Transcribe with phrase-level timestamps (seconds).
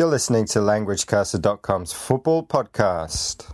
[0.00, 3.44] You're listening to LanguageCaster.com's football podcast.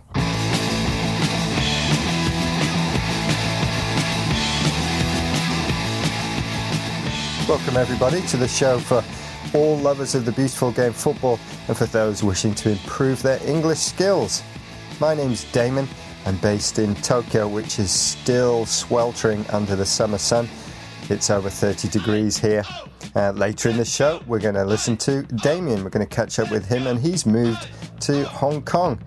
[7.49, 9.03] Welcome, everybody, to the show for
[9.53, 11.37] all lovers of the beautiful game football
[11.67, 14.41] and for those wishing to improve their English skills.
[15.01, 15.85] My name's Damon.
[16.25, 20.47] I'm based in Tokyo, which is still sweltering under the summer sun.
[21.09, 22.63] It's over 30 degrees here.
[23.15, 25.81] Uh, later in the show, we're going to listen to Damian.
[25.85, 27.69] We're going to catch up with him, and he's moved
[28.01, 28.99] to Hong Kong.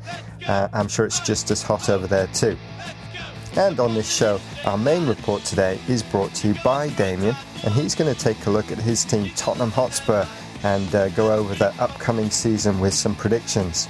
[0.49, 2.57] Uh, I'm sure it's just as hot over there, too.
[3.57, 7.75] And on this show, our main report today is brought to you by Damian, and
[7.75, 10.27] he's going to take a look at his team, Tottenham Hotspur,
[10.63, 13.89] and uh, go over the upcoming season with some predictions.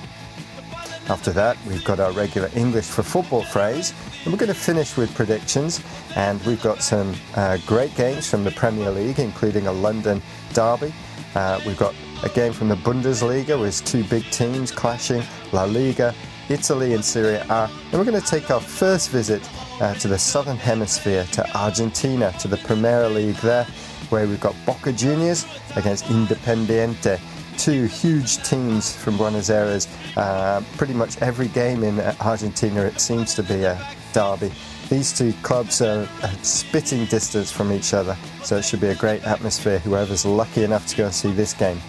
[1.08, 3.92] After that, we've got our regular English for football phrase,
[4.24, 5.83] and we're going to finish with predictions.
[6.16, 10.92] And we've got some uh, great games from the Premier League, including a London derby.
[11.34, 16.14] Uh, we've got a game from the Bundesliga with two big teams clashing, La Liga,
[16.48, 17.70] Italy, and Serie A.
[17.70, 19.48] And we're going to take our first visit
[19.81, 23.64] uh, to the southern hemisphere, to Argentina, to the Premier League there,
[24.11, 27.20] where we've got Boca Juniors against Independiente
[27.56, 29.87] two huge teams from Buenos Aires.
[30.16, 33.75] Uh, pretty much every game in Argentina, it seems to be a
[34.12, 34.53] derby.
[34.89, 38.94] These two clubs are a spitting distance from each other, so it should be a
[38.94, 41.80] great atmosphere, whoever's lucky enough to go and see this game.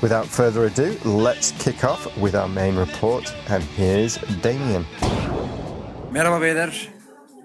[0.00, 4.86] Without further ado, let's kick off with our main report, and here's Damian.
[6.12, 6.88] Merhaba beyler,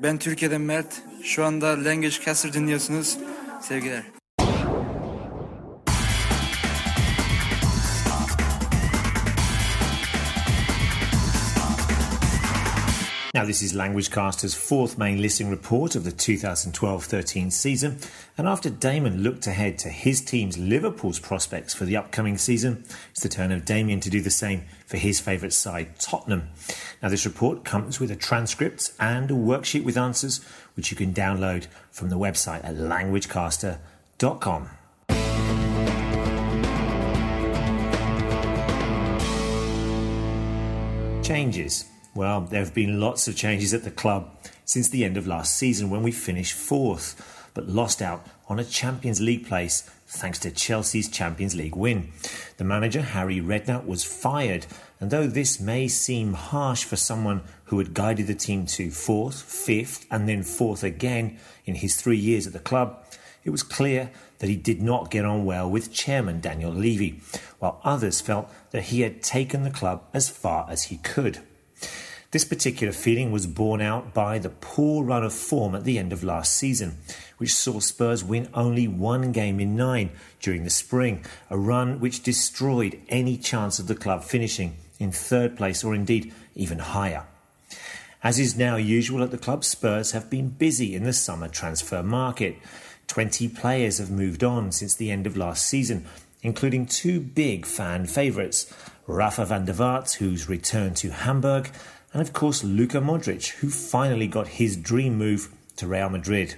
[0.04, 1.02] ben Türkiye'den Mert.
[1.24, 3.18] Şu anda Language Caster dinliyorsunuz.
[3.62, 4.19] Sevgiler.
[13.40, 17.98] Now, this is LanguageCaster's fourth main listening report of the 2012 13 season.
[18.38, 23.22] And after Damon looked ahead to his team's Liverpool's prospects for the upcoming season, it's
[23.22, 26.50] the turn of Damian to do the same for his favourite side, Tottenham.
[27.02, 30.44] Now, this report comes with a transcript and a worksheet with answers,
[30.76, 34.70] which you can download from the website at languagecaster.com.
[41.24, 41.86] Changes.
[42.16, 45.56] Well, there have been lots of changes at the club since the end of last
[45.56, 50.50] season when we finished fourth, but lost out on a Champions League place thanks to
[50.50, 52.12] Chelsea's Champions League win.
[52.58, 54.66] The manager, Harry Redknapp, was fired,
[55.00, 59.40] and though this may seem harsh for someone who had guided the team to fourth,
[59.42, 63.04] fifth, and then fourth again in his three years at the club,
[63.44, 64.10] it was clear
[64.40, 67.22] that he did not get on well with chairman Daniel Levy,
[67.60, 71.40] while others felt that he had taken the club as far as he could.
[72.32, 76.14] This particular feeling was borne out by the poor run of form at the end
[76.14, 76.98] of last season,
[77.40, 82.22] which saw Spurs win only one game in nine during the spring, a run which
[82.22, 87.26] destroyed any chance of the club finishing in third place or indeed even higher.
[88.22, 92.04] As is now usual at the club, Spurs have been busy in the summer transfer
[92.04, 92.58] market.
[93.08, 96.06] 20 players have moved on since the end of last season,
[96.44, 98.72] including two big fan favourites
[99.08, 101.72] Rafa van der Vaart, who's returned to Hamburg,
[102.14, 106.56] and of course Luka Modric, who finally got his dream move to Real Madrid.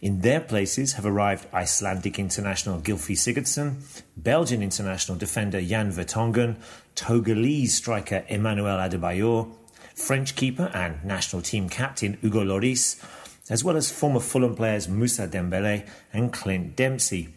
[0.00, 6.56] In their places have arrived Icelandic international Gylfi Sigurdsson, Belgian international defender Jan Vertonghen,
[6.96, 9.52] Togolese striker Emmanuel Adebayor,
[9.94, 13.04] French keeper and national team captain Hugo Lloris,
[13.50, 17.28] as well as former Fulham players Moussa Dembele and Clint Dempsey.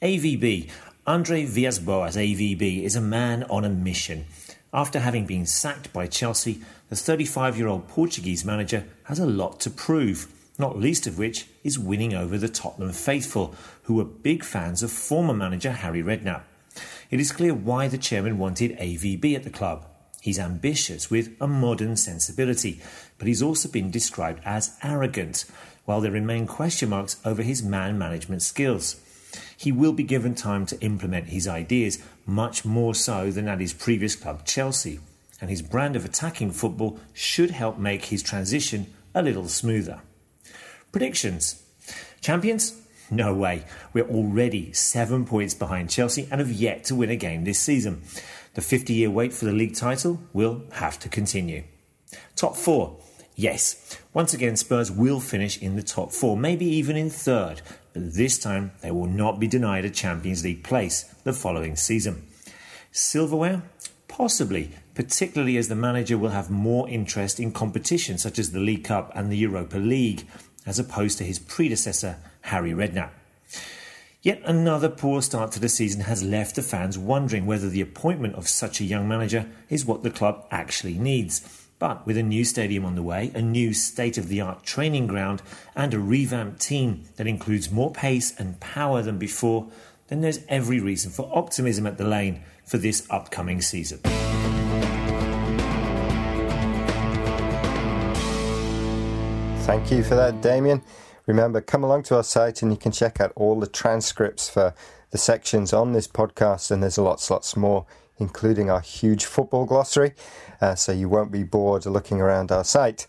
[0.00, 0.70] AVB,
[1.04, 4.26] Andre Villas-Boas AVB, is a man on a mission.
[4.72, 9.60] After having been sacked by Chelsea, the 35 year old Portuguese manager has a lot
[9.60, 14.44] to prove, not least of which is winning over the Tottenham faithful, who were big
[14.44, 16.42] fans of former manager Harry Redknapp.
[17.10, 19.86] It is clear why the chairman wanted AVB at the club.
[20.20, 22.82] He's ambitious with a modern sensibility,
[23.16, 25.46] but he's also been described as arrogant,
[25.86, 29.00] while there remain question marks over his man management skills.
[29.56, 33.72] He will be given time to implement his ideas, much more so than at his
[33.72, 35.00] previous club, Chelsea,
[35.40, 40.00] and his brand of attacking football should help make his transition a little smoother.
[40.92, 41.62] Predictions
[42.20, 42.80] Champions?
[43.10, 43.64] No way.
[43.92, 48.02] We're already seven points behind Chelsea and have yet to win a game this season.
[48.54, 51.64] The 50 year wait for the league title will have to continue.
[52.36, 52.98] Top four.
[53.34, 57.62] Yes, once again, Spurs will finish in the top four, maybe even in third,
[57.98, 62.26] this time they will not be denied a Champions League place the following season.
[62.92, 63.62] Silverware?
[64.08, 68.84] Possibly, particularly as the manager will have more interest in competition such as the League
[68.84, 70.26] Cup and the Europa League,
[70.66, 73.10] as opposed to his predecessor, Harry Redknapp.
[74.22, 78.34] Yet another poor start to the season has left the fans wondering whether the appointment
[78.34, 81.67] of such a young manager is what the club actually needs.
[81.78, 85.06] But with a new stadium on the way, a new state of the art training
[85.06, 85.42] ground,
[85.76, 89.68] and a revamped team that includes more pace and power than before,
[90.08, 93.98] then there's every reason for optimism at the lane for this upcoming season.
[99.64, 100.82] Thank you for that, Damian.
[101.26, 104.74] Remember, come along to our site and you can check out all the transcripts for
[105.10, 107.86] the sections on this podcast, and there's lots, lots more,
[108.18, 110.14] including our huge football glossary,
[110.60, 113.06] uh, so you won't be bored looking around our site.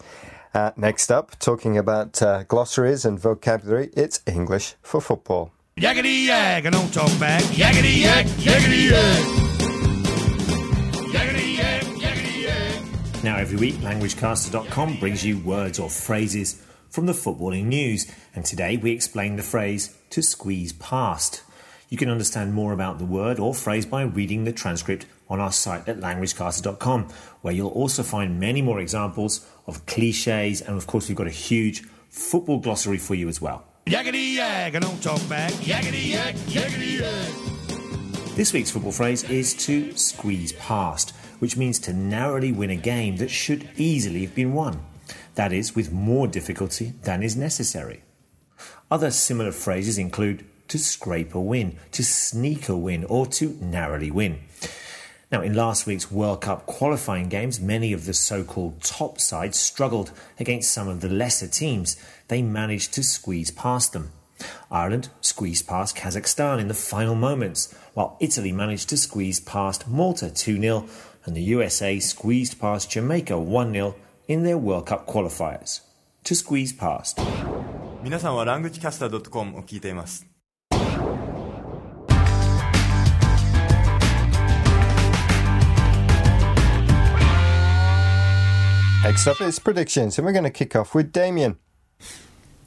[0.54, 5.52] Uh, next up, talking about uh, glossaries and vocabulary, it's English for football.
[5.78, 7.44] Yakety yak, I don't talk back.
[7.44, 9.26] Yakety yak, yakety yak.
[11.14, 13.24] Yakety yak, yakety yak.
[13.24, 18.76] Now, every week, LanguageCaster.com brings you words or phrases from the footballing news, and today
[18.76, 21.44] we explain the phrase to squeeze past.
[21.90, 25.52] You can understand more about the word or phrase by reading the transcript on our
[25.52, 27.10] site at languagecaster.com,
[27.42, 31.32] where you'll also find many more examples of cliches, and of course, we've got a
[31.32, 33.66] huge football glossary for you as well.
[33.88, 35.52] Yakety yak, I don't talk back.
[35.54, 38.36] Yakety yak, yakety yak.
[38.36, 41.10] This week's football phrase is to squeeze past,
[41.40, 44.80] which means to narrowly win a game that should easily have been won.
[45.34, 48.04] That is, with more difficulty than is necessary.
[48.92, 54.11] Other similar phrases include to scrape a win, to sneak a win, or to narrowly
[54.11, 54.41] win.
[55.31, 59.59] Now, in last week's World Cup qualifying games, many of the so called top sides
[59.59, 61.97] struggled against some of the lesser teams.
[62.29, 64.13] They managed to squeeze past them.
[64.71, 70.31] Ireland squeezed past Kazakhstan in the final moments, while Italy managed to squeeze past Malta
[70.31, 70.87] 2 0,
[71.25, 73.95] and the USA squeezed past Jamaica 1 0
[74.29, 75.81] in their World Cup qualifiers.
[76.25, 77.21] To squeeze past.
[78.03, 80.27] 皆さんはラングチキャスター .com を聞いています。
[89.02, 91.58] Next up is predictions, and we're going to kick off with Damian.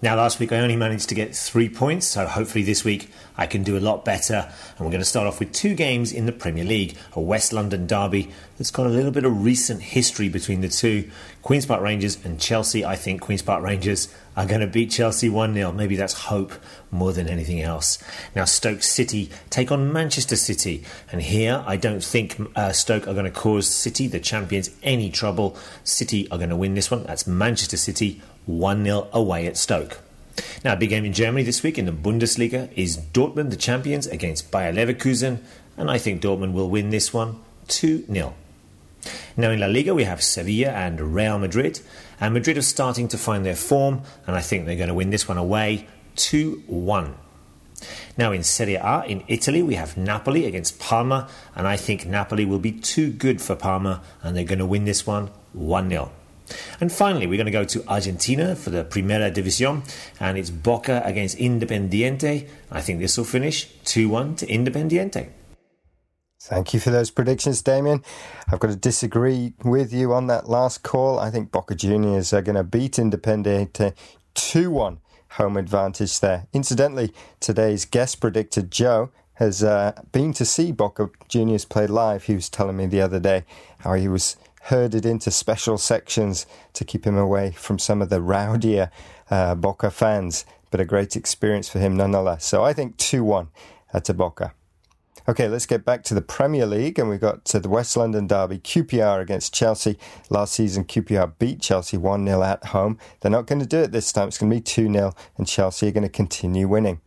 [0.02, 3.46] Now, last week I only managed to get three points, so hopefully this week I
[3.46, 4.50] can do a lot better.
[4.76, 7.52] And we're going to start off with two games in the Premier League a West
[7.52, 11.08] London derby that's got a little bit of recent history between the two.
[11.42, 12.84] Queen's Park Rangers and Chelsea.
[12.84, 15.70] I think Queen's Park Rangers are going to beat Chelsea 1 0.
[15.70, 16.52] Maybe that's hope
[16.90, 18.02] more than anything else.
[18.34, 20.82] Now, Stoke City take on Manchester City.
[21.12, 25.10] And here I don't think uh, Stoke are going to cause City, the champions, any
[25.10, 25.56] trouble.
[25.84, 27.04] City are going to win this one.
[27.04, 30.00] That's Manchester City 1 0 away at Stoke.
[30.64, 34.06] Now, a big game in Germany this week in the Bundesliga is Dortmund, the champions,
[34.06, 35.40] against Bayer Leverkusen,
[35.76, 38.34] and I think Dortmund will win this one 2 0.
[39.36, 41.80] Now, in La Liga, we have Sevilla and Real Madrid,
[42.20, 45.10] and Madrid are starting to find their form, and I think they're going to win
[45.10, 45.86] this one away
[46.16, 47.14] 2 1.
[48.16, 52.44] Now, in Serie A in Italy, we have Napoli against Parma, and I think Napoli
[52.44, 56.12] will be too good for Parma, and they're going to win this one 1 0.
[56.80, 59.82] And finally, we're going to go to Argentina for the Primera División,
[60.20, 62.48] and it's Boca against Independiente.
[62.70, 65.28] I think this will finish 2 1 to Independiente.
[66.40, 68.02] Thank you for those predictions, Damian.
[68.48, 71.20] I've got to disagree with you on that last call.
[71.20, 73.94] I think Boca Juniors are going to beat Independiente
[74.34, 74.98] 2 1
[75.32, 76.48] home advantage there.
[76.52, 82.24] Incidentally, today's guest predictor, Joe, has uh, been to see Boca Juniors play live.
[82.24, 83.44] He was telling me the other day
[83.78, 88.20] how he was herded into special sections to keep him away from some of the
[88.20, 88.90] rowdier
[89.30, 92.44] uh, Boca fans, but a great experience for him nonetheless.
[92.44, 93.48] So I think 2 1
[94.02, 94.54] to Boca.
[95.28, 98.26] Okay, let's get back to the Premier League, and we've got to the West London
[98.26, 99.96] derby, QPR against Chelsea.
[100.30, 102.98] Last season, QPR beat Chelsea 1 0 at home.
[103.20, 105.46] They're not going to do it this time, it's going to be 2 0, and
[105.46, 107.00] Chelsea are going to continue winning.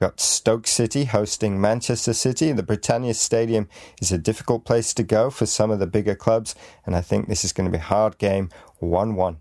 [0.00, 2.52] We've got Stoke City hosting Manchester City.
[2.52, 3.68] The Britannia Stadium
[4.00, 6.54] is a difficult place to go for some of the bigger clubs,
[6.86, 9.38] and I think this is going to be a hard game 1 1.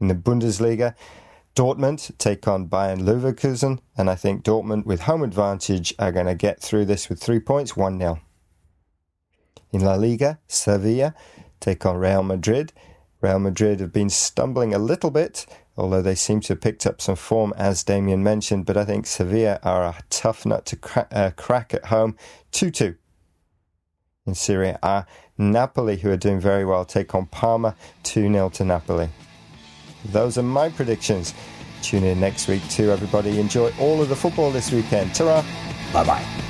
[0.00, 0.96] In the Bundesliga,
[1.54, 6.34] Dortmund take on Bayern Leverkusen, and I think Dortmund, with home advantage, are going to
[6.34, 8.18] get through this with three points 1 0.
[9.70, 11.14] In La Liga, Sevilla
[11.60, 12.72] take on Real Madrid.
[13.20, 15.46] Real Madrid have been stumbling a little bit,
[15.78, 18.66] although they seem to have picked up some form, as Damian mentioned.
[18.66, 22.16] But I think Sevilla are a tough nut to cra- uh, crack at home
[22.52, 22.96] 2 2.
[24.26, 25.06] In Serie A,
[25.38, 29.08] Napoli, who are doing very well, take on Parma 2 0 to Napoli.
[30.04, 31.32] Those are my predictions.
[31.80, 33.38] Tune in next week too, everybody.
[33.38, 35.14] Enjoy all of the football this weekend.
[35.14, 35.44] Ta
[35.92, 36.47] Bye bye.